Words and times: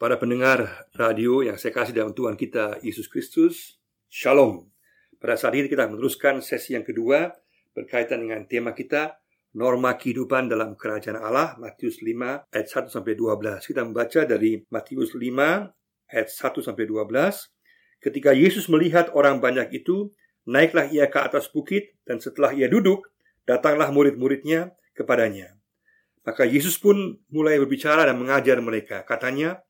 Para 0.00 0.16
pendengar 0.16 0.88
radio 0.96 1.44
yang 1.44 1.60
saya 1.60 1.76
kasih 1.76 1.92
dalam 1.92 2.16
Tuhan 2.16 2.32
kita 2.32 2.80
Yesus 2.80 3.04
Kristus, 3.04 3.76
Shalom. 4.08 4.64
Pada 5.20 5.36
saat 5.36 5.52
ini 5.52 5.68
kita 5.68 5.92
meneruskan 5.92 6.40
sesi 6.40 6.72
yang 6.72 6.88
kedua 6.88 7.28
berkaitan 7.76 8.24
dengan 8.24 8.48
tema 8.48 8.72
kita 8.72 9.20
norma 9.52 10.00
kehidupan 10.00 10.48
dalam 10.48 10.72
kerajaan 10.72 11.20
Allah 11.20 11.52
Matius 11.60 12.00
5 12.00 12.16
ayat 12.48 12.68
1 12.72 12.88
sampai 12.88 13.12
12. 13.12 13.60
Kita 13.60 13.84
membaca 13.84 14.24
dari 14.24 14.64
Matius 14.72 15.12
5 15.12 15.68
ayat 16.16 16.28
1 16.32 16.64
sampai 16.64 16.84
12. 16.88 18.00
Ketika 18.00 18.32
Yesus 18.32 18.72
melihat 18.72 19.12
orang 19.12 19.36
banyak 19.44 19.68
itu, 19.84 20.16
naiklah 20.48 20.88
ia 20.88 21.12
ke 21.12 21.20
atas 21.20 21.52
bukit 21.52 21.92
dan 22.08 22.24
setelah 22.24 22.56
ia 22.56 22.72
duduk, 22.72 23.04
datanglah 23.44 23.92
murid-muridnya 23.92 24.72
kepadanya. 24.96 25.60
Maka 26.24 26.48
Yesus 26.48 26.80
pun 26.80 27.20
mulai 27.28 27.60
berbicara 27.60 28.08
dan 28.08 28.16
mengajar 28.16 28.64
mereka. 28.64 29.04
Katanya, 29.04 29.60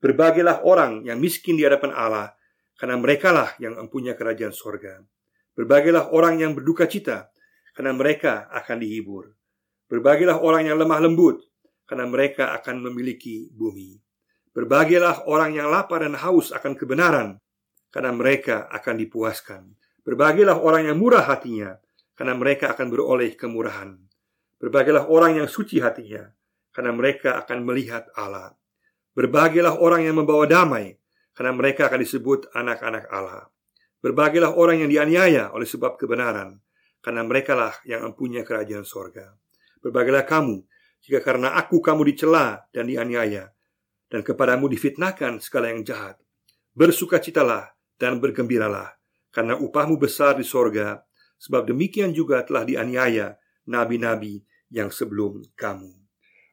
Berbagilah 0.00 0.64
orang 0.64 1.04
yang 1.04 1.20
miskin 1.20 1.60
di 1.60 1.64
hadapan 1.68 1.92
Allah, 1.92 2.32
karena 2.80 2.96
merekalah 2.96 3.52
yang 3.60 3.76
mempunyai 3.76 4.16
kerajaan 4.16 4.56
sorga. 4.56 5.04
Berbagilah 5.52 6.08
orang 6.16 6.40
yang 6.40 6.56
berduka 6.56 6.88
cita, 6.88 7.28
karena 7.76 7.92
mereka 7.92 8.48
akan 8.48 8.80
dihibur. 8.80 9.36
Berbagilah 9.92 10.40
orang 10.40 10.72
yang 10.72 10.80
lemah 10.80 11.04
lembut, 11.04 11.44
karena 11.84 12.08
mereka 12.08 12.56
akan 12.56 12.80
memiliki 12.80 13.52
bumi. 13.52 14.00
Berbagilah 14.56 15.28
orang 15.28 15.52
yang 15.52 15.68
lapar 15.68 16.00
dan 16.00 16.16
haus 16.16 16.48
akan 16.48 16.72
kebenaran, 16.80 17.36
karena 17.92 18.10
mereka 18.14 18.72
akan 18.72 18.94
dipuaskan. 19.04 19.62
Berbagilah 20.00 20.56
orang 20.56 20.88
yang 20.88 20.96
murah 20.96 21.28
hatinya, 21.28 21.76
karena 22.16 22.32
mereka 22.38 22.72
akan 22.72 22.88
beroleh 22.88 23.36
kemurahan. 23.36 24.00
Berbagilah 24.56 25.12
orang 25.12 25.44
yang 25.44 25.48
suci 25.48 25.80
hatinya, 25.84 26.24
karena 26.72 26.96
mereka 26.96 27.36
akan 27.44 27.68
melihat 27.68 28.08
Allah. 28.16 28.59
Berbahagialah 29.14 29.82
orang 29.82 30.06
yang 30.06 30.16
membawa 30.18 30.46
damai, 30.46 30.94
karena 31.34 31.50
mereka 31.54 31.90
akan 31.90 32.00
disebut 32.00 32.50
anak-anak 32.54 33.10
Allah. 33.10 33.50
Berbahagialah 34.00 34.56
orang 34.56 34.86
yang 34.86 34.90
dianiaya 34.90 35.52
oleh 35.52 35.68
sebab 35.68 36.00
kebenaran, 36.00 36.62
karena 37.04 37.26
merekalah 37.26 37.74
yang 37.84 38.06
mempunyai 38.06 38.46
kerajaan 38.46 38.86
sorga. 38.86 39.34
Berbahagialah 39.84 40.24
kamu, 40.24 40.62
jika 41.04 41.20
karena 41.20 41.56
aku 41.56 41.80
kamu 41.84 42.06
dicela 42.12 42.64
dan 42.72 42.88
dianiaya, 42.88 43.52
dan 44.08 44.20
kepadamu 44.24 44.72
difitnahkan 44.72 45.40
segala 45.44 45.72
yang 45.72 45.84
jahat. 45.84 46.16
Bersukacitalah 46.72 47.76
dan 48.00 48.22
bergembiralah, 48.22 48.96
karena 49.34 49.58
upahmu 49.58 50.00
besar 50.00 50.38
di 50.38 50.46
sorga, 50.46 51.04
sebab 51.36 51.68
demikian 51.68 52.12
juga 52.12 52.40
telah 52.44 52.64
dianiaya 52.64 53.36
nabi-nabi 53.68 54.40
yang 54.72 54.88
sebelum 54.88 55.44
kamu. 55.56 55.99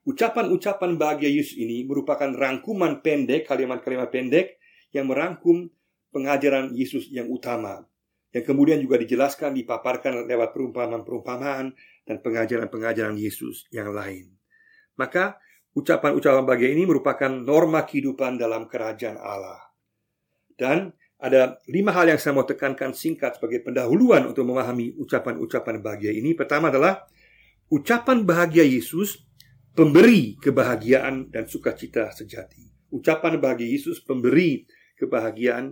Ucapan-ucapan 0.07 0.95
bahagia 0.95 1.27
Yesus 1.27 1.59
ini 1.59 1.83
merupakan 1.83 2.31
rangkuman 2.31 3.03
pendek, 3.03 3.43
kalimat-kalimat 3.43 4.07
pendek 4.07 4.55
yang 4.95 5.11
merangkum 5.11 5.67
pengajaran 6.15 6.71
Yesus 6.71 7.11
yang 7.11 7.27
utama. 7.27 7.83
Yang 8.31 8.55
kemudian 8.55 8.79
juga 8.79 9.03
dijelaskan, 9.03 9.51
dipaparkan 9.59 10.23
lewat 10.23 10.55
perumpamaan-perumpamaan 10.55 11.75
dan 12.07 12.15
pengajaran-pengajaran 12.23 13.19
Yesus 13.19 13.67
yang 13.67 13.91
lain. 13.91 14.31
Maka 14.95 15.43
ucapan-ucapan 15.75 16.43
bahagia 16.47 16.71
ini 16.71 16.87
merupakan 16.87 17.27
norma 17.27 17.83
kehidupan 17.83 18.39
dalam 18.39 18.71
kerajaan 18.71 19.19
Allah. 19.19 19.59
Dan 20.55 20.95
ada 21.19 21.59
lima 21.67 21.91
hal 21.91 22.15
yang 22.15 22.19
saya 22.21 22.31
mau 22.31 22.47
tekankan 22.47 22.95
singkat 22.95 23.35
sebagai 23.35 23.59
pendahuluan 23.59 24.23
untuk 24.23 24.47
memahami 24.47 24.95
ucapan-ucapan 24.95 25.83
bahagia 25.83 26.15
ini. 26.15 26.31
Pertama 26.31 26.71
adalah 26.71 27.03
ucapan 27.67 28.23
bahagia 28.23 28.63
Yesus 28.63 29.26
pemberi 29.77 30.33
kebahagiaan 30.41 31.29
dan 31.29 31.45
sukacita 31.45 32.09
sejati. 32.09 32.65
Ucapan 32.89 33.37
bagi 33.37 33.69
Yesus 33.69 34.01
pemberi 34.01 34.65
kebahagiaan 34.97 35.69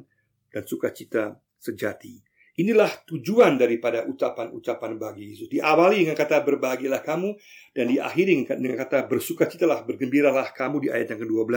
dan 0.53 0.64
sukacita 0.70 1.34
sejati. 1.58 2.22
Inilah 2.61 2.88
tujuan 3.09 3.58
daripada 3.58 4.06
ucapan-ucapan 4.06 4.95
bagi 5.02 5.33
Yesus. 5.33 5.49
Diawali 5.49 6.05
dengan 6.05 6.15
kata 6.15 6.39
berbahagialah 6.45 7.02
kamu 7.02 7.33
dan 7.73 7.86
diakhiri 7.89 8.45
dengan 8.45 8.77
kata 8.80 9.10
bersukacitalah, 9.10 9.83
bergembiralah 9.83 10.54
kamu 10.54 10.86
di 10.86 10.89
ayat 10.94 11.17
yang 11.17 11.26
ke-12. 11.26 11.52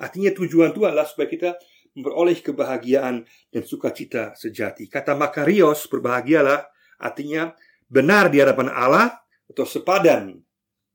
Artinya 0.00 0.30
tujuan 0.32 0.72
Tuhan 0.72 0.96
adalah 0.96 1.06
supaya 1.06 1.28
kita 1.28 1.50
memperoleh 1.94 2.40
kebahagiaan 2.40 3.22
dan 3.52 3.62
sukacita 3.62 4.32
sejati. 4.34 4.88
Kata 4.88 5.14
makarios, 5.14 5.86
berbahagialah, 5.86 6.64
artinya 6.98 7.52
benar 7.86 8.32
di 8.32 8.42
hadapan 8.42 8.72
Allah 8.72 9.14
atau 9.46 9.62
sepadan 9.62 10.45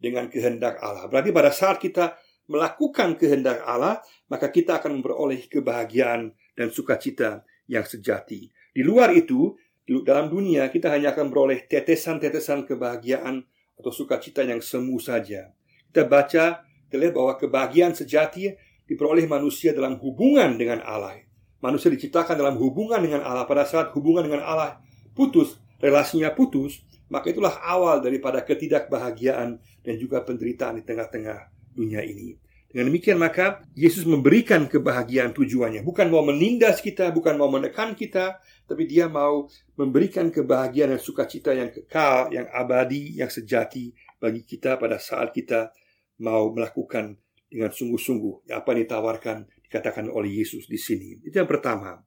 dengan 0.02 0.26
kehendak 0.28 0.82
Allah. 0.82 1.06
Berarti 1.06 1.30
pada 1.30 1.54
saat 1.54 1.78
kita 1.78 2.18
melakukan 2.50 3.16
kehendak 3.16 3.62
Allah, 3.62 4.02
maka 4.28 4.50
kita 4.50 4.82
akan 4.82 5.00
memperoleh 5.00 5.46
kebahagiaan 5.46 6.34
dan 6.58 6.68
sukacita 6.74 7.46
yang 7.70 7.86
sejati. 7.86 8.50
Di 8.74 8.82
luar 8.82 9.14
itu, 9.14 9.54
dalam 10.02 10.28
dunia 10.28 10.68
kita 10.74 10.90
hanya 10.90 11.14
akan 11.14 11.30
memperoleh 11.30 11.70
tetesan-tetesan 11.70 12.66
kebahagiaan 12.66 13.46
atau 13.78 13.92
sukacita 13.94 14.42
yang 14.42 14.60
semu 14.60 14.98
saja. 14.98 15.54
Kita 15.94 16.10
baca, 16.10 16.66
kita 16.90 16.96
lihat 16.98 17.14
bahwa 17.16 17.34
kebahagiaan 17.40 17.94
sejati 17.96 18.52
diperoleh 18.90 19.24
manusia 19.30 19.72
dalam 19.72 19.96
hubungan 20.02 20.60
dengan 20.60 20.84
Allah. 20.84 21.24
Manusia 21.62 21.94
diciptakan 21.94 22.36
dalam 22.36 22.58
hubungan 22.58 23.00
dengan 23.00 23.22
Allah. 23.22 23.46
Pada 23.46 23.64
saat 23.64 23.94
hubungan 23.94 24.26
dengan 24.26 24.42
Allah 24.44 24.82
putus, 25.14 25.62
relasinya 25.80 26.34
putus, 26.34 26.82
maka 27.12 27.28
itulah 27.28 27.60
awal 27.60 28.00
daripada 28.00 28.40
ketidakbahagiaan 28.40 29.60
dan 29.84 29.94
juga 30.00 30.24
penderitaan 30.24 30.80
di 30.80 30.84
tengah-tengah 30.88 31.52
dunia 31.76 32.00
ini. 32.08 32.40
Dengan 32.72 32.88
demikian 32.88 33.20
maka 33.20 33.60
Yesus 33.76 34.08
memberikan 34.08 34.64
kebahagiaan 34.64 35.36
tujuannya. 35.36 35.84
Bukan 35.84 36.08
mau 36.08 36.24
menindas 36.24 36.80
kita, 36.80 37.12
bukan 37.12 37.36
mau 37.36 37.52
menekan 37.52 38.00
kita 38.00 38.40
Tapi 38.64 38.88
dia 38.88 39.12
mau 39.12 39.52
memberikan 39.76 40.32
kebahagiaan 40.32 40.96
dan 40.96 41.02
sukacita 41.04 41.52
yang 41.52 41.68
kekal, 41.68 42.32
yang 42.32 42.48
abadi, 42.48 43.20
yang 43.20 43.28
sejati 43.28 43.92
Bagi 44.16 44.48
kita 44.48 44.80
pada 44.80 44.96
saat 45.04 45.36
kita 45.36 45.76
mau 46.24 46.48
melakukan 46.56 47.20
dengan 47.52 47.76
sungguh-sungguh 47.76 48.56
Apa 48.56 48.72
yang 48.72 48.88
ditawarkan, 48.88 49.68
dikatakan 49.68 50.08
oleh 50.08 50.40
Yesus 50.40 50.72
di 50.72 50.80
sini. 50.80 51.20
Itu 51.28 51.44
yang 51.44 51.52
pertama. 51.52 52.00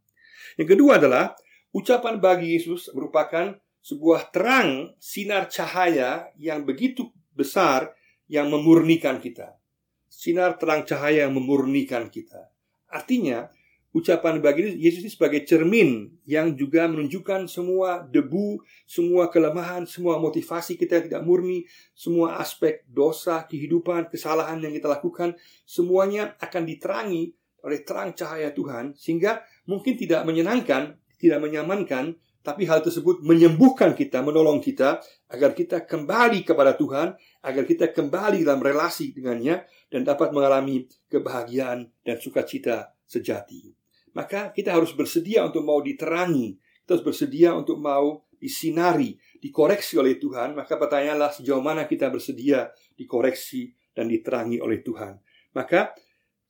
Yang 0.56 0.80
kedua 0.80 0.96
adalah 0.96 1.36
Ucapan 1.74 2.22
bagi 2.22 2.54
Yesus 2.54 2.86
merupakan 2.94 3.50
sebuah 3.84 4.32
terang 4.32 4.96
sinar 4.96 5.52
cahaya 5.52 6.32
yang 6.40 6.64
begitu 6.64 7.12
besar 7.36 7.92
yang 8.32 8.48
memurnikan 8.48 9.20
kita. 9.20 9.60
Sinar 10.08 10.56
terang 10.56 10.88
cahaya 10.88 11.28
yang 11.28 11.36
memurnikan 11.36 12.08
kita. 12.08 12.48
Artinya, 12.88 13.52
ucapan 13.92 14.40
bagi 14.40 14.72
Yesus 14.80 15.04
ini 15.04 15.12
sebagai 15.12 15.44
cermin 15.44 16.16
yang 16.24 16.56
juga 16.56 16.88
menunjukkan 16.88 17.44
semua 17.44 18.00
debu, 18.08 18.64
semua 18.88 19.28
kelemahan, 19.28 19.84
semua 19.84 20.16
motivasi 20.16 20.80
kita 20.80 20.98
yang 20.98 21.06
tidak 21.12 21.22
murni, 21.28 21.68
semua 21.92 22.40
aspek 22.40 22.88
dosa, 22.88 23.44
kehidupan, 23.44 24.08
kesalahan 24.08 24.64
yang 24.64 24.72
kita 24.72 24.88
lakukan, 24.88 25.36
semuanya 25.68 26.34
akan 26.40 26.64
diterangi 26.64 27.36
oleh 27.60 27.84
terang 27.84 28.16
cahaya 28.16 28.48
Tuhan 28.50 28.96
sehingga 28.96 29.44
mungkin 29.68 29.94
tidak 30.00 30.24
menyenangkan, 30.24 30.96
tidak 31.20 31.40
menyamankan, 31.44 32.16
tapi 32.44 32.68
hal 32.68 32.84
tersebut 32.84 33.24
menyembuhkan 33.24 33.96
kita, 33.96 34.20
menolong 34.20 34.60
kita 34.60 35.00
agar 35.32 35.56
kita 35.56 35.88
kembali 35.88 36.44
kepada 36.44 36.76
Tuhan, 36.76 37.16
agar 37.40 37.64
kita 37.64 37.88
kembali 37.88 38.44
dalam 38.44 38.60
relasi 38.60 39.16
dengannya 39.16 39.64
dan 39.88 40.04
dapat 40.04 40.28
mengalami 40.28 40.84
kebahagiaan 41.08 41.88
dan 42.04 42.20
sukacita 42.20 42.92
sejati. 43.08 43.72
Maka 44.12 44.52
kita 44.52 44.76
harus 44.76 44.92
bersedia 44.92 45.40
untuk 45.48 45.64
mau 45.64 45.80
diterangi, 45.80 46.60
kita 46.84 47.00
harus 47.00 47.06
bersedia 47.08 47.56
untuk 47.56 47.80
mau 47.80 48.28
disinari, 48.36 49.16
dikoreksi 49.40 49.96
oleh 49.96 50.20
Tuhan. 50.20 50.52
Maka 50.52 50.76
pertanyaanlah 50.76 51.32
sejauh 51.32 51.64
mana 51.64 51.88
kita 51.88 52.12
bersedia 52.12 52.68
dikoreksi 52.92 53.72
dan 53.96 54.12
diterangi 54.12 54.60
oleh 54.60 54.84
Tuhan. 54.84 55.16
Maka 55.56 55.96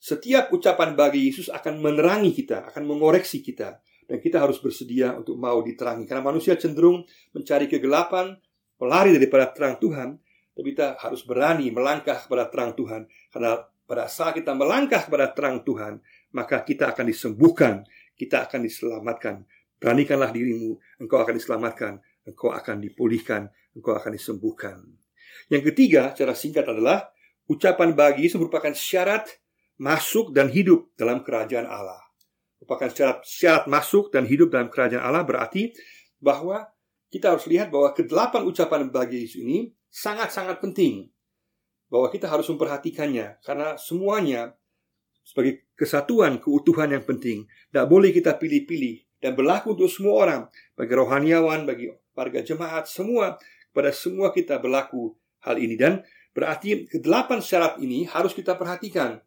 setiap 0.02 0.50
ucapan 0.50 0.98
bagi 0.98 1.30
Yesus 1.30 1.54
akan 1.54 1.78
menerangi 1.78 2.34
kita, 2.34 2.66
akan 2.66 2.82
mengoreksi 2.82 3.40
kita 3.46 3.78
dan 4.04 4.20
kita 4.20 4.40
harus 4.40 4.60
bersedia 4.60 5.16
untuk 5.16 5.40
mau 5.40 5.60
diterangi 5.64 6.04
karena 6.04 6.22
manusia 6.24 6.54
cenderung 6.60 7.04
mencari 7.32 7.66
kegelapan, 7.66 8.36
pelari 8.76 9.16
daripada 9.16 9.48
terang 9.50 9.80
Tuhan, 9.80 10.20
tapi 10.54 10.66
kita 10.76 11.00
harus 11.00 11.24
berani 11.24 11.72
melangkah 11.72 12.20
kepada 12.20 12.46
terang 12.52 12.76
Tuhan 12.76 13.08
karena 13.32 13.64
pada 13.84 14.04
saat 14.08 14.36
kita 14.36 14.56
melangkah 14.56 15.04
kepada 15.04 15.32
terang 15.32 15.60
Tuhan, 15.64 16.00
maka 16.32 16.64
kita 16.64 16.92
akan 16.96 17.04
disembuhkan, 17.08 17.84
kita 18.16 18.48
akan 18.48 18.64
diselamatkan. 18.64 19.44
Beranikanlah 19.76 20.32
dirimu, 20.32 20.80
engkau 21.04 21.20
akan 21.20 21.36
diselamatkan, 21.36 22.00
engkau 22.24 22.48
akan 22.48 22.80
dipulihkan, 22.80 23.52
engkau 23.76 23.92
akan 23.92 24.16
disembuhkan. 24.16 24.80
Yang 25.52 25.72
ketiga, 25.72 26.16
secara 26.16 26.32
singkat 26.32 26.64
adalah 26.64 27.12
ucapan 27.44 27.92
bagi 27.92 28.32
merupakan 28.32 28.72
syarat 28.72 29.28
masuk 29.76 30.32
dan 30.32 30.48
hidup 30.48 30.96
dalam 30.96 31.20
kerajaan 31.20 31.68
Allah 31.68 32.03
merupakan 32.64 32.88
syarat, 32.88 33.20
syarat 33.28 33.64
masuk 33.68 34.08
dan 34.08 34.24
hidup 34.24 34.48
dalam 34.48 34.72
kerajaan 34.72 35.04
Allah 35.04 35.20
berarti 35.20 35.76
bahwa 36.16 36.64
kita 37.12 37.36
harus 37.36 37.44
lihat 37.44 37.68
bahwa 37.68 37.92
kedelapan 37.92 38.48
ucapan 38.48 38.88
bagi 38.88 39.28
Yesus 39.28 39.44
ini 39.44 39.68
sangat-sangat 39.92 40.64
penting 40.64 41.12
bahwa 41.92 42.08
kita 42.08 42.26
harus 42.26 42.48
memperhatikannya 42.48 43.44
karena 43.44 43.76
semuanya 43.76 44.56
sebagai 45.22 45.68
kesatuan, 45.76 46.40
keutuhan 46.40 46.90
yang 46.90 47.04
penting. 47.04 47.44
Tidak 47.68 47.86
boleh 47.86 48.10
kita 48.10 48.40
pilih-pilih 48.40 49.20
dan 49.20 49.36
berlaku 49.36 49.76
untuk 49.76 49.92
semua 49.92 50.14
orang, 50.24 50.40
bagi 50.76 50.92
rohaniawan, 50.96 51.68
bagi 51.68 51.92
warga 52.16 52.40
jemaat, 52.40 52.88
semua 52.88 53.36
pada 53.74 53.90
semua 53.90 54.30
kita 54.30 54.56
berlaku 54.58 55.12
hal 55.44 55.60
ini 55.60 55.74
dan 55.76 56.00
berarti 56.32 56.86
kedelapan 56.86 57.42
syarat 57.42 57.76
ini 57.82 58.06
harus 58.06 58.32
kita 58.32 58.54
perhatikan 58.54 59.18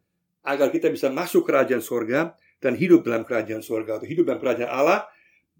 agar 0.44 0.72
kita 0.72 0.88
bisa 0.88 1.12
masuk 1.12 1.44
kerajaan 1.44 1.84
surga 1.84 2.32
dan 2.58 2.74
hidup 2.74 3.06
dalam 3.06 3.22
kerajaan 3.22 3.62
surga 3.62 4.02
atau 4.02 4.06
hidup 4.06 4.26
dalam 4.26 4.42
kerajaan 4.42 4.70
Allah, 4.70 5.06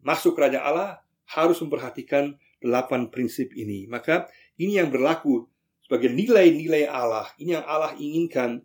masuk 0.03 0.35
kerajaan 0.35 0.65
Allah 0.65 0.89
harus 1.31 1.59
memperhatikan 1.63 2.35
delapan 2.59 3.11
prinsip 3.11 3.55
ini. 3.55 3.87
Maka 3.87 4.27
ini 4.59 4.79
yang 4.79 4.91
berlaku 4.91 5.47
sebagai 5.85 6.11
nilai-nilai 6.11 6.91
Allah. 6.91 7.31
Ini 7.39 7.63
yang 7.63 7.67
Allah 7.67 7.95
inginkan 7.97 8.63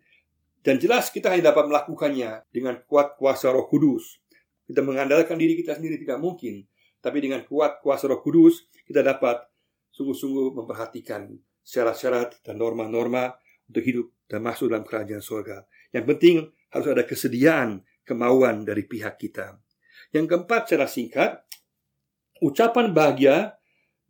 dan 0.64 0.80
jelas 0.80 1.12
kita 1.12 1.28
hanya 1.28 1.52
dapat 1.52 1.68
melakukannya 1.68 2.48
dengan 2.50 2.80
kuat 2.88 3.20
kuasa 3.20 3.52
Roh 3.52 3.68
Kudus. 3.68 4.24
Kita 4.64 4.80
mengandalkan 4.80 5.36
diri 5.36 5.60
kita 5.60 5.76
sendiri 5.76 6.00
tidak 6.00 6.24
mungkin, 6.24 6.64
tapi 7.04 7.20
dengan 7.20 7.44
kuat 7.44 7.84
kuasa 7.84 8.08
Roh 8.08 8.24
Kudus 8.24 8.64
kita 8.88 9.04
dapat 9.04 9.44
sungguh-sungguh 9.92 10.56
memperhatikan 10.56 11.36
syarat-syarat 11.64 12.44
dan 12.48 12.56
norma-norma 12.60 13.36
untuk 13.68 13.84
hidup 13.84 14.08
dan 14.28 14.40
masuk 14.40 14.72
dalam 14.72 14.88
kerajaan 14.88 15.20
surga. 15.20 15.68
Yang 15.92 16.06
penting 16.16 16.36
harus 16.74 16.88
ada 16.90 17.04
kesediaan, 17.04 17.84
kemauan 18.04 18.64
dari 18.64 18.84
pihak 18.88 19.20
kita. 19.20 19.60
Yang 20.14 20.26
keempat 20.30 20.62
secara 20.70 20.88
singkat, 20.88 21.32
ucapan 22.44 22.94
bahagia 22.94 23.58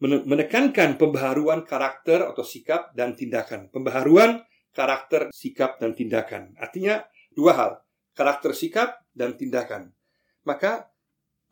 menekankan 0.04 1.00
pembaharuan 1.00 1.64
karakter 1.64 2.28
atau 2.28 2.44
sikap 2.44 2.92
dan 2.92 3.16
tindakan. 3.16 3.72
Pembaharuan 3.72 4.44
karakter, 4.76 5.32
sikap, 5.32 5.80
dan 5.80 5.96
tindakan. 5.96 6.52
Artinya 6.60 7.06
dua 7.32 7.56
hal, 7.56 7.72
karakter 8.18 8.52
sikap 8.52 9.00
dan 9.16 9.38
tindakan. 9.40 9.94
Maka 10.44 10.92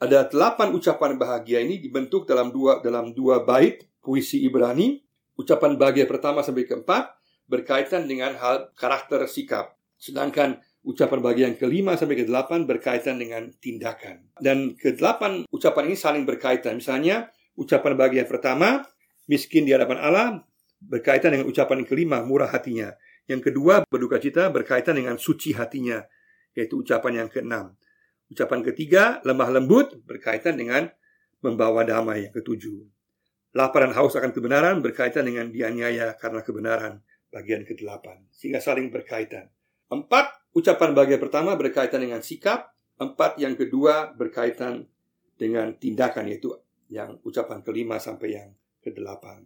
ada 0.01 0.25
delapan 0.27 0.73
ucapan 0.73 1.15
bahagia 1.15 1.61
ini 1.61 1.77
dibentuk 1.77 2.25
dalam 2.25 2.49
dua 2.49 2.81
dalam 2.81 3.13
dua 3.13 3.45
bait 3.45 3.87
puisi 4.01 4.41
Ibrani. 4.44 4.99
Ucapan 5.37 5.79
bahagia 5.79 6.09
pertama 6.09 6.44
sampai 6.44 6.67
keempat 6.67 7.13
berkaitan 7.47 8.09
dengan 8.09 8.35
hal 8.35 8.73
karakter 8.75 9.23
sikap. 9.29 9.77
Sedangkan 9.95 10.59
ucapan 10.81 11.19
bahagia 11.22 11.45
yang 11.54 11.57
kelima 11.57 11.94
sampai 11.94 12.18
ke 12.18 12.25
delapan 12.25 12.66
berkaitan 12.66 13.22
dengan 13.22 13.54
tindakan. 13.62 14.33
Dan 14.42 14.74
ke 14.74 14.98
delapan 14.98 15.45
ucapan 15.54 15.94
ini 15.94 15.98
saling 15.98 16.24
berkaitan. 16.25 16.81
Misalnya, 16.81 17.30
ucapan 17.54 17.94
bahagia 17.94 18.25
yang 18.25 18.31
pertama, 18.31 18.81
miskin 19.30 19.69
di 19.69 19.72
hadapan 19.74 20.01
Allah, 20.01 20.28
berkaitan 20.81 21.38
dengan 21.38 21.45
ucapan 21.45 21.86
yang 21.86 21.89
kelima, 21.89 22.18
murah 22.25 22.50
hatinya. 22.50 22.94
Yang 23.30 23.54
kedua, 23.54 23.86
berduka 23.86 24.18
cita 24.18 24.50
berkaitan 24.50 24.98
dengan 24.98 25.16
suci 25.22 25.54
hatinya, 25.54 26.01
yaitu 26.57 26.81
ucapan 26.81 27.25
yang 27.25 27.30
keenam. 27.30 27.78
Ucapan 28.33 28.66
ketiga, 28.66 29.22
lemah 29.22 29.50
lembut 29.54 30.01
berkaitan 30.07 30.57
dengan 30.57 30.89
membawa 31.45 31.86
damai 31.86 32.25
yang 32.30 32.33
ketujuh. 32.33 32.81
Lapar 33.51 33.83
dan 33.83 33.92
haus 33.92 34.16
akan 34.16 34.31
kebenaran 34.31 34.80
berkaitan 34.80 35.28
dengan 35.28 35.51
dianiaya 35.51 36.16
karena 36.16 36.39
kebenaran 36.39 37.04
bagian 37.28 37.68
ke-8 37.68 38.31
sehingga 38.31 38.63
saling 38.63 38.88
berkaitan. 38.88 39.51
Empat 39.92 40.31
ucapan 40.56 40.92
bagian 40.95 41.19
pertama 41.19 41.56
berkaitan 41.56 42.03
dengan 42.03 42.19
sikap, 42.24 42.71
empat 43.00 43.39
yang 43.39 43.56
kedua 43.56 44.13
berkaitan 44.13 44.88
dengan 45.39 45.74
tindakan 45.74 46.30
yaitu 46.30 46.53
yang 46.92 47.18
ucapan 47.25 47.63
kelima 47.65 47.98
sampai 47.98 48.36
yang 48.36 48.50
ke-8. 48.83 49.42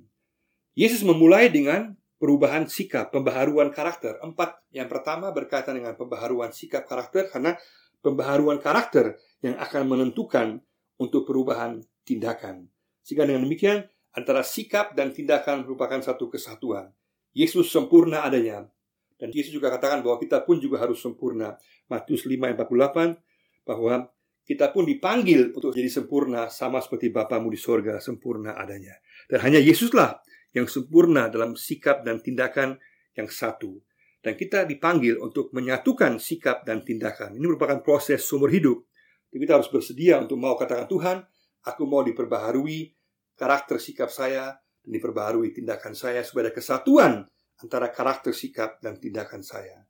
Yesus 0.76 1.08
memulai 1.08 1.48
dengan 1.48 1.96
perubahan 2.20 2.68
sikap, 2.68 3.14
pembaharuan 3.14 3.72
karakter. 3.72 4.20
Empat 4.20 4.60
yang 4.76 4.92
pertama 4.92 5.32
berkaitan 5.32 5.80
dengan 5.80 5.96
pembaharuan 5.96 6.52
sikap 6.52 6.84
karakter 6.84 7.32
karena 7.32 7.56
pembaharuan 8.04 8.60
karakter 8.60 9.16
yang 9.40 9.56
akan 9.62 9.84
menentukan 9.88 10.60
untuk 11.00 11.24
perubahan 11.24 11.86
tindakan. 12.04 12.68
Sehingga 13.06 13.30
dengan 13.30 13.46
demikian 13.46 13.86
antara 14.16 14.42
sikap 14.42 14.98
dan 14.98 15.12
tindakan 15.16 15.64
merupakan 15.64 16.00
satu 16.02 16.28
kesatuan. 16.28 16.92
Yesus 17.36 17.68
sempurna 17.70 18.24
adanya. 18.24 18.68
Dan 19.16 19.32
Yesus 19.32 19.56
juga 19.56 19.72
katakan 19.72 20.04
bahwa 20.04 20.20
kita 20.20 20.44
pun 20.44 20.60
juga 20.60 20.84
harus 20.84 21.00
sempurna. 21.00 21.56
Matius 21.88 22.28
5 22.28 22.36
ayat 22.36 22.58
48 22.60 23.68
bahwa 23.68 24.12
kita 24.46 24.70
pun 24.70 24.86
dipanggil 24.86 25.56
untuk 25.58 25.74
jadi 25.74 25.90
sempurna 25.90 26.52
sama 26.54 26.78
seperti 26.78 27.10
Bapamu 27.10 27.50
di 27.50 27.58
sorga 27.58 27.98
sempurna 27.98 28.54
adanya. 28.54 28.94
Dan 29.26 29.42
hanya 29.42 29.58
Yesuslah 29.58 30.22
yang 30.54 30.70
sempurna 30.70 31.32
dalam 31.34 31.58
sikap 31.58 32.06
dan 32.06 32.22
tindakan 32.22 32.78
yang 33.18 33.26
satu. 33.32 33.82
Dan 34.22 34.38
kita 34.38 34.66
dipanggil 34.66 35.18
untuk 35.22 35.50
menyatukan 35.54 36.18
sikap 36.18 36.66
dan 36.66 36.82
tindakan. 36.82 37.38
Ini 37.38 37.46
merupakan 37.46 37.82
proses 37.82 38.22
sumber 38.26 38.50
hidup. 38.54 38.86
Jadi 39.30 39.40
kita 39.42 39.54
harus 39.62 39.70
bersedia 39.70 40.22
untuk 40.22 40.38
mau 40.38 40.54
katakan 40.58 40.90
Tuhan, 40.90 41.18
aku 41.66 41.84
mau 41.86 42.02
diperbaharui 42.06 42.94
karakter 43.36 43.78
sikap 43.82 44.10
saya 44.10 44.56
dan 44.56 44.92
diperbaharui 44.94 45.52
tindakan 45.54 45.94
saya 45.94 46.22
supaya 46.22 46.50
kesatuan 46.50 47.26
antara 47.64 47.92
karakter 47.92 48.36
sikap 48.36 48.84
dan 48.84 49.00
tindakan 49.00 49.40
saya. 49.40 49.86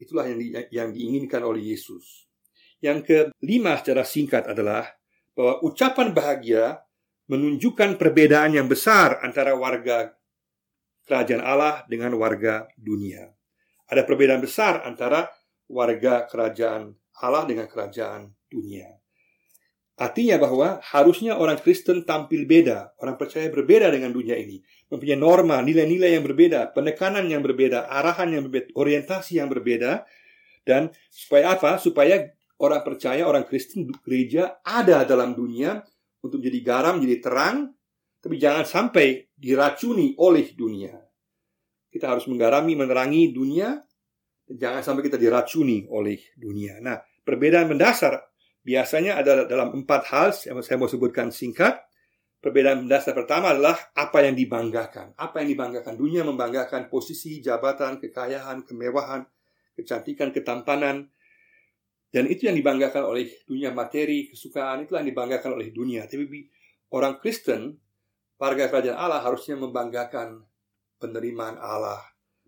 Itulah 0.00 0.28
yang, 0.28 0.38
di, 0.40 0.48
yang 0.72 0.88
diinginkan 0.92 1.44
oleh 1.44 1.72
Yesus. 1.72 2.28
Yang 2.80 3.28
kelima 3.40 3.76
secara 3.76 4.04
singkat 4.04 4.48
adalah 4.48 4.88
bahwa 5.36 5.60
ucapan 5.64 6.12
bahagia 6.12 6.80
menunjukkan 7.28 8.00
perbedaan 8.00 8.56
yang 8.56 8.66
besar 8.66 9.20
antara 9.22 9.54
warga 9.54 10.12
kerajaan 11.04 11.44
Allah 11.44 11.84
dengan 11.86 12.16
warga 12.16 12.66
dunia. 12.74 13.28
Ada 13.90 14.06
perbedaan 14.06 14.40
besar 14.40 14.82
antara 14.84 15.28
warga 15.70 16.26
kerajaan 16.26 16.90
Allah 17.20 17.44
dengan 17.46 17.66
kerajaan 17.70 18.30
dunia. 18.48 18.99
Artinya 20.00 20.40
bahwa 20.40 20.80
harusnya 20.80 21.36
orang 21.36 21.60
Kristen 21.60 22.08
tampil 22.08 22.48
beda, 22.48 22.96
orang 23.04 23.20
percaya 23.20 23.52
berbeda 23.52 23.92
dengan 23.92 24.16
dunia 24.16 24.32
ini, 24.32 24.56
mempunyai 24.88 25.20
norma, 25.20 25.60
nilai-nilai 25.60 26.16
yang 26.16 26.24
berbeda, 26.24 26.72
penekanan 26.72 27.28
yang 27.28 27.44
berbeda, 27.44 27.84
arahan 27.84 28.32
yang 28.32 28.48
berbeda, 28.48 28.72
orientasi 28.72 29.36
yang 29.36 29.52
berbeda, 29.52 30.08
dan 30.64 30.88
supaya 31.12 31.52
apa? 31.52 31.76
Supaya 31.76 32.32
orang 32.64 32.80
percaya, 32.80 33.28
orang 33.28 33.44
Kristen, 33.44 33.92
gereja 34.00 34.64
ada 34.64 35.04
dalam 35.04 35.36
dunia 35.36 35.84
untuk 36.24 36.40
jadi 36.40 36.64
garam, 36.64 36.96
jadi 37.04 37.20
terang, 37.20 37.76
tapi 38.24 38.40
jangan 38.40 38.64
sampai 38.64 39.28
diracuni 39.36 40.16
oleh 40.16 40.48
dunia. 40.56 40.96
Kita 41.92 42.08
harus 42.08 42.24
menggarami, 42.24 42.72
menerangi 42.72 43.36
dunia, 43.36 43.76
jangan 44.48 44.80
sampai 44.80 45.12
kita 45.12 45.20
diracuni 45.20 45.84
oleh 45.92 46.16
dunia. 46.40 46.80
Nah, 46.80 46.96
perbedaan 47.20 47.68
mendasar 47.68 48.29
biasanya 48.70 49.18
adalah 49.18 49.50
dalam 49.50 49.74
empat 49.82 50.02
hal 50.14 50.30
yang 50.46 50.62
saya 50.62 50.78
mau 50.78 50.86
sebutkan 50.86 51.34
singkat. 51.34 51.82
Perbedaan 52.40 52.86
mendasar 52.88 53.12
pertama 53.12 53.52
adalah 53.52 53.76
apa 53.92 54.24
yang 54.24 54.32
dibanggakan. 54.32 55.12
Apa 55.18 55.44
yang 55.44 55.52
dibanggakan? 55.52 55.92
Dunia 55.98 56.24
membanggakan 56.24 56.88
posisi, 56.88 57.42
jabatan, 57.44 58.00
kekayaan, 58.00 58.64
kemewahan, 58.64 59.26
kecantikan, 59.76 60.32
ketampanan. 60.32 61.10
Dan 62.08 62.24
itu 62.32 62.48
yang 62.48 62.56
dibanggakan 62.56 63.04
oleh 63.04 63.28
dunia 63.44 63.76
materi, 63.76 64.32
kesukaan, 64.32 64.88
itulah 64.88 65.04
yang 65.04 65.12
dibanggakan 65.12 65.50
oleh 65.52 65.68
dunia. 65.68 66.08
Tapi 66.08 66.48
orang 66.96 67.20
Kristen, 67.20 67.76
warga 68.40 68.72
kerajaan 68.72 68.96
Allah 68.96 69.20
harusnya 69.20 69.60
membanggakan 69.60 70.40
penerimaan 70.96 71.60
Allah, 71.60 72.00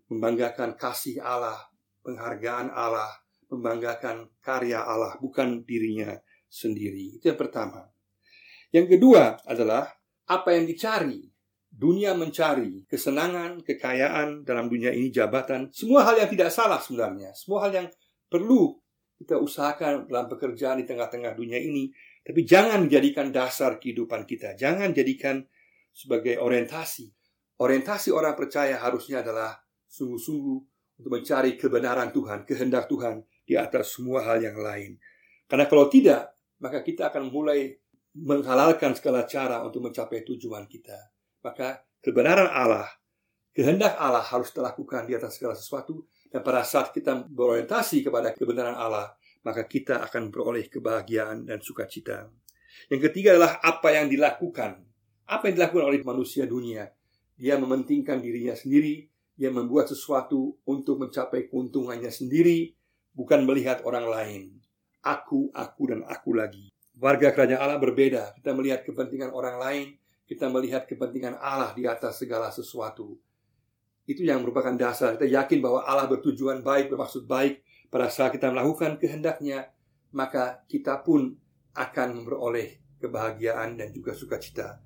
membanggakan 0.09 0.73
kasih 0.73 1.21
Allah, 1.21 1.69
penghargaan 2.01 2.73
Allah, 2.73 3.22
membanggakan 3.53 4.33
karya 4.41 4.81
Allah, 4.81 5.15
bukan 5.21 5.61
dirinya 5.61 6.17
sendiri. 6.49 7.21
Itu 7.21 7.29
yang 7.29 7.39
pertama. 7.39 7.85
Yang 8.73 8.97
kedua 8.97 9.37
adalah 9.45 9.93
apa 10.25 10.49
yang 10.57 10.65
dicari. 10.65 11.29
Dunia 11.73 12.13
mencari 12.13 12.85
kesenangan, 12.85 13.65
kekayaan 13.65 14.45
dalam 14.45 14.69
dunia 14.69 14.93
ini, 14.93 15.09
jabatan, 15.09 15.73
semua 15.73 16.05
hal 16.05 16.21
yang 16.21 16.29
tidak 16.29 16.53
salah 16.53 16.77
sebenarnya, 16.77 17.33
semua 17.33 17.65
hal 17.65 17.73
yang 17.73 17.87
perlu 18.29 18.77
kita 19.17 19.41
usahakan 19.41 20.05
dalam 20.05 20.29
pekerjaan 20.29 20.77
di 20.77 20.85
tengah-tengah 20.85 21.33
dunia 21.33 21.57
ini, 21.57 21.89
tapi 22.21 22.45
jangan 22.45 22.85
jadikan 22.85 23.33
dasar 23.33 23.81
kehidupan 23.81 24.29
kita, 24.29 24.53
jangan 24.53 24.93
jadikan 24.93 25.41
sebagai 25.89 26.37
orientasi 26.37 27.09
Orientasi 27.63 28.09
orang 28.09 28.33
percaya 28.33 28.81
harusnya 28.81 29.21
adalah 29.21 29.53
sungguh-sungguh 29.85 30.57
untuk 30.99 31.11
mencari 31.13 31.53
kebenaran 31.53 32.09
Tuhan, 32.09 32.49
kehendak 32.49 32.89
Tuhan 32.89 33.21
di 33.43 33.59
atas 33.59 33.99
semua 33.99 34.23
hal 34.23 34.41
yang 34.41 34.57
lain. 34.57 34.97
Karena 35.47 35.67
kalau 35.67 35.91
tidak, 35.91 36.33
maka 36.63 36.79
kita 36.81 37.11
akan 37.11 37.29
mulai 37.29 37.75
menghalalkan 38.15 38.95
segala 38.95 39.27
cara 39.27 39.61
untuk 39.61 39.85
mencapai 39.85 40.23
tujuan 40.23 40.65
kita. 40.65 40.95
Maka 41.43 41.83
kebenaran 41.99 42.47
Allah, 42.47 42.87
kehendak 43.51 43.99
Allah 43.99 44.23
harus 44.23 44.49
dilakukan 44.55 45.05
di 45.05 45.13
atas 45.13 45.37
segala 45.37 45.53
sesuatu. 45.57 46.07
Dan 46.33 46.41
pada 46.41 46.65
saat 46.65 46.89
kita 46.89 47.29
berorientasi 47.29 48.01
kepada 48.01 48.33
kebenaran 48.33 48.73
Allah, 48.73 49.13
maka 49.45 49.69
kita 49.69 50.01
akan 50.01 50.33
beroleh 50.33 50.65
kebahagiaan 50.65 51.45
dan 51.45 51.61
sukacita. 51.61 52.25
Yang 52.89 53.11
ketiga 53.11 53.37
adalah 53.37 53.61
apa 53.61 53.93
yang 53.93 54.09
dilakukan. 54.09 54.81
Apa 55.29 55.51
yang 55.51 55.55
dilakukan 55.61 55.85
oleh 55.93 56.01
manusia 56.01 56.49
dunia 56.49 56.89
dia 57.33 57.57
mementingkan 57.57 58.21
dirinya 58.21 58.53
sendiri, 58.53 59.09
dia 59.33 59.49
membuat 59.49 59.89
sesuatu 59.89 60.61
untuk 60.69 61.01
mencapai 61.01 61.49
keuntungannya 61.49 62.13
sendiri, 62.13 62.77
bukan 63.13 63.45
melihat 63.45 63.81
orang 63.85 64.05
lain. 64.09 64.41
Aku, 65.05 65.53
aku, 65.53 65.81
dan 65.89 66.01
aku 66.09 66.33
lagi. 66.35 66.69
Warga 66.97 67.33
kerajaan 67.33 67.61
Allah 67.61 67.79
berbeda. 67.81 68.37
Kita 68.37 68.53
melihat 68.53 68.85
kepentingan 68.85 69.33
orang 69.33 69.57
lain, 69.57 69.87
kita 70.29 70.47
melihat 70.49 70.85
kepentingan 70.85 71.37
Allah 71.41 71.73
di 71.73 71.83
atas 71.89 72.21
segala 72.21 72.49
sesuatu. 72.53 73.17
Itu 74.03 74.23
yang 74.23 74.43
merupakan 74.43 74.73
dasar. 74.75 75.15
Kita 75.15 75.27
yakin 75.27 75.59
bahwa 75.63 75.83
Allah 75.83 76.07
bertujuan 76.07 76.61
baik, 76.61 76.91
bermaksud 76.91 77.25
baik. 77.27 77.63
Pada 77.87 78.09
saat 78.09 78.33
kita 78.33 78.49
melakukan 78.49 78.97
kehendaknya, 78.97 79.69
maka 80.13 80.65
kita 80.69 81.01
pun 81.01 81.35
akan 81.73 82.21
memperoleh 82.21 82.97
kebahagiaan 83.01 83.75
dan 83.75 83.89
juga 83.91 84.15
sukacita. 84.15 84.79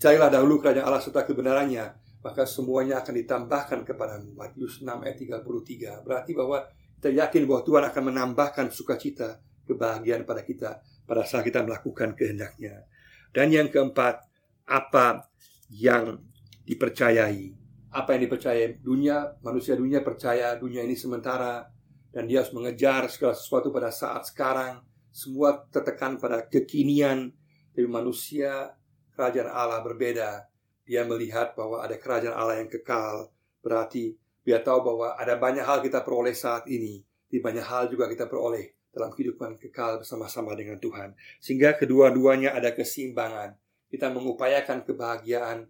Carilah 0.00 0.32
dahulu 0.32 0.60
kerajaan 0.60 0.86
Allah 0.86 1.02
serta 1.02 1.24
kebenarannya, 1.24 1.84
maka 2.24 2.48
semuanya 2.48 3.04
akan 3.04 3.14
ditambahkan 3.20 3.80
kepadamu. 3.84 4.32
Matius 4.32 4.80
6 4.80 4.88
ayat 5.04 5.16
33. 5.20 6.04
Berarti 6.04 6.32
bahwa 6.32 6.64
kita 7.04 7.20
yakin 7.20 7.44
bahwa 7.44 7.60
Tuhan 7.68 7.84
akan 7.92 8.02
menambahkan 8.08 8.66
sukacita, 8.72 9.36
kebahagiaan 9.68 10.24
pada 10.24 10.40
kita 10.40 10.80
pada 11.04 11.20
saat 11.28 11.44
kita 11.44 11.60
melakukan 11.60 12.16
kehendaknya. 12.16 12.88
Dan 13.28 13.52
yang 13.52 13.68
keempat, 13.68 14.24
apa 14.64 15.28
yang 15.68 16.16
dipercayai. 16.64 17.52
Apa 17.92 18.16
yang 18.16 18.24
dipercayai? 18.24 18.80
Dunia, 18.80 19.36
manusia 19.44 19.76
dunia 19.76 20.00
percaya 20.00 20.56
dunia 20.56 20.80
ini 20.80 20.96
sementara 20.96 21.68
dan 22.08 22.24
dia 22.24 22.40
harus 22.40 22.56
mengejar 22.56 23.12
segala 23.12 23.36
sesuatu 23.36 23.68
pada 23.68 23.92
saat 23.92 24.24
sekarang. 24.24 24.80
Semua 25.12 25.60
tertekan 25.68 26.16
pada 26.16 26.48
kekinian. 26.48 27.36
Tapi 27.76 27.84
manusia, 27.84 28.72
kerajaan 29.12 29.52
Allah 29.52 29.84
berbeda 29.84 30.48
dia 30.88 31.04
melihat 31.04 31.52
bahwa 31.52 31.84
ada 31.84 32.00
kerajaan 32.00 32.32
Allah 32.32 32.64
yang 32.64 32.72
kekal. 32.72 33.28
Berarti 33.60 34.16
dia 34.44 34.60
tahu 34.60 34.84
bahwa 34.84 35.16
ada 35.16 35.40
banyak 35.40 35.64
hal 35.64 35.80
kita 35.80 36.04
peroleh 36.04 36.36
saat 36.36 36.68
ini. 36.68 37.00
Di 37.24 37.40
banyak 37.40 37.64
hal 37.64 37.88
juga 37.88 38.06
kita 38.06 38.28
peroleh 38.28 38.76
dalam 38.92 39.10
kehidupan 39.10 39.56
kekal 39.56 40.04
bersama-sama 40.04 40.52
dengan 40.52 40.76
Tuhan. 40.78 41.16
Sehingga 41.40 41.74
kedua-duanya 41.74 42.52
ada 42.52 42.76
keseimbangan. 42.76 43.56
Kita 43.88 44.12
mengupayakan 44.12 44.84
kebahagiaan 44.84 45.66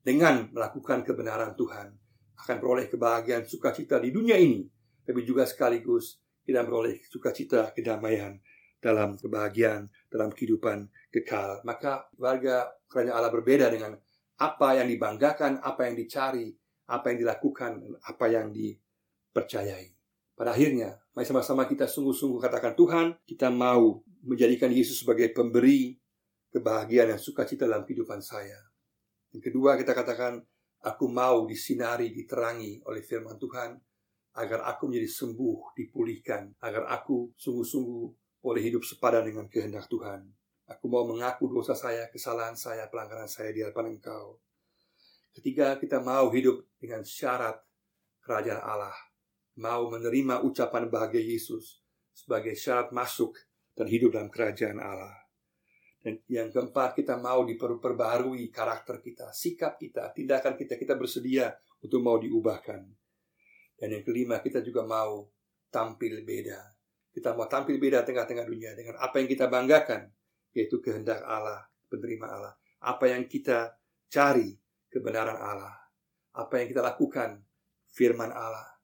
dengan 0.00 0.48
melakukan 0.50 1.04
kebenaran 1.04 1.52
Tuhan. 1.54 1.92
Akan 2.40 2.56
peroleh 2.58 2.88
kebahagiaan 2.88 3.44
sukacita 3.44 4.00
di 4.00 4.10
dunia 4.10 4.40
ini. 4.40 4.64
Tapi 5.04 5.20
juga 5.22 5.44
sekaligus 5.44 6.18
kita 6.48 6.64
beroleh 6.64 7.04
sukacita 7.04 7.76
kedamaian 7.76 8.40
dalam 8.80 9.20
kebahagiaan 9.20 9.88
dalam 10.08 10.32
kehidupan 10.32 10.88
kekal. 11.12 11.60
Maka 11.68 12.08
warga 12.16 12.72
kerajaan 12.88 13.16
Allah 13.16 13.32
berbeda 13.32 13.68
dengan 13.68 13.96
apa 14.40 14.68
yang 14.80 14.88
dibanggakan, 14.90 15.62
apa 15.62 15.88
yang 15.88 15.96
dicari, 15.96 16.52
apa 16.88 17.12
yang 17.12 17.18
dilakukan, 17.24 17.80
apa 18.04 18.26
yang 18.28 18.52
dipercayai. 18.52 19.94
Pada 20.34 20.50
akhirnya, 20.50 20.98
mari 21.14 21.26
sama-sama 21.26 21.64
kita 21.70 21.86
sungguh-sungguh 21.86 22.42
katakan 22.42 22.74
Tuhan, 22.74 23.06
kita 23.22 23.54
mau 23.54 24.02
menjadikan 24.26 24.72
Yesus 24.72 25.06
sebagai 25.06 25.30
pemberi 25.30 25.94
kebahagiaan 26.50 27.14
dan 27.14 27.20
sukacita 27.22 27.66
dalam 27.70 27.86
kehidupan 27.86 28.18
saya. 28.18 28.58
Yang 29.30 29.50
kedua, 29.50 29.78
kita 29.78 29.94
katakan, 29.94 30.42
aku 30.82 31.06
mau 31.10 31.46
disinari, 31.46 32.10
diterangi 32.10 32.82
oleh 32.86 33.02
firman 33.02 33.38
Tuhan, 33.38 33.78
agar 34.34 34.66
aku 34.66 34.90
menjadi 34.90 35.10
sembuh, 35.10 35.74
dipulihkan, 35.78 36.58
agar 36.62 36.90
aku 36.90 37.34
sungguh-sungguh 37.38 38.04
boleh 38.42 38.62
hidup 38.62 38.82
sepadan 38.82 39.24
dengan 39.24 39.46
kehendak 39.46 39.86
Tuhan. 39.86 40.26
Aku 40.68 40.90
mau 40.90 41.06
mengaku 41.06 41.48
dosa 41.48 41.72
saya, 41.72 42.10
kesalahan 42.10 42.58
saya, 42.58 42.90
pelanggaran 42.90 43.30
saya 43.30 43.54
di 43.54 43.62
hadapan 43.62 43.96
Engkau. 43.96 44.43
Ketika 45.34 45.82
kita 45.82 45.98
mau 45.98 46.30
hidup 46.30 46.62
dengan 46.78 47.02
syarat 47.02 47.58
kerajaan 48.22 48.62
Allah, 48.62 48.94
mau 49.58 49.90
menerima 49.90 50.46
ucapan 50.46 50.86
bahagia 50.86 51.22
Yesus 51.22 51.82
sebagai 52.14 52.54
syarat 52.54 52.94
masuk 52.94 53.34
dan 53.74 53.90
hidup 53.90 54.14
dalam 54.14 54.30
kerajaan 54.30 54.78
Allah. 54.78 55.14
Dan 56.04 56.20
yang 56.28 56.52
keempat, 56.54 56.94
kita 56.94 57.18
mau 57.18 57.42
diperbarui 57.42 58.52
karakter 58.52 59.00
kita, 59.02 59.32
sikap 59.34 59.80
kita, 59.80 60.12
tindakan 60.14 60.54
kita, 60.54 60.78
kita 60.78 60.94
bersedia 60.94 61.50
untuk 61.82 61.98
mau 62.04 62.20
diubahkan. 62.20 62.80
Dan 63.74 63.88
yang 63.88 64.04
kelima, 64.04 64.38
kita 64.38 64.62
juga 64.62 64.86
mau 64.86 65.26
tampil 65.72 66.22
beda. 66.22 66.60
Kita 67.10 67.34
mau 67.34 67.48
tampil 67.50 67.80
beda 67.80 68.06
tengah-tengah 68.06 68.46
dunia 68.46 68.76
dengan 68.76 69.00
apa 69.00 69.18
yang 69.18 69.26
kita 69.32 69.48
banggakan, 69.50 70.12
yaitu 70.54 70.78
kehendak 70.78 71.24
Allah, 71.24 71.66
penerima 71.88 72.26
Allah. 72.30 72.54
Apa 72.84 73.10
yang 73.10 73.24
kita 73.26 73.74
cari, 74.12 74.52
kebenaran 74.94 75.34
Allah. 75.34 75.74
Apa 76.38 76.62
yang 76.62 76.70
kita 76.70 76.86
lakukan, 76.86 77.42
firman 77.90 78.30
Allah. 78.30 78.78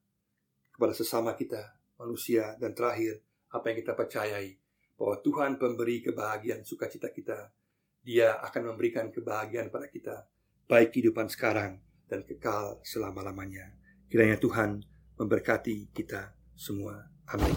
Kepada 0.75 0.91
sesama 0.91 1.39
kita, 1.39 1.79
manusia, 2.03 2.59
dan 2.59 2.75
terakhir, 2.75 3.23
apa 3.55 3.71
yang 3.71 3.79
kita 3.79 3.95
percayai, 3.95 4.59
bahwa 4.99 5.23
Tuhan 5.23 5.55
pemberi 5.55 6.03
kebahagiaan 6.03 6.67
sukacita 6.67 7.15
kita. 7.15 7.55
Dia 8.03 8.43
akan 8.43 8.75
memberikan 8.75 9.13
kebahagiaan 9.13 9.71
pada 9.71 9.87
kita, 9.87 10.27
baik 10.67 10.91
kehidupan 10.91 11.29
sekarang 11.29 11.79
dan 12.09 12.25
kekal 12.25 12.81
selama-lamanya. 12.83 13.77
Kiranya 14.09 14.41
Tuhan 14.41 14.83
memberkati 15.21 15.93
kita 15.95 16.33
semua. 16.57 16.97
Amin. 17.31 17.47